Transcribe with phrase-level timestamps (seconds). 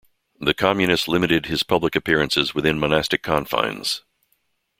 [0.39, 4.01] The Communists limited his public appearances within monastic confines.